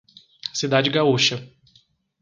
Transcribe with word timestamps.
Cidade 0.59 0.89
Gaúcha 0.89 1.37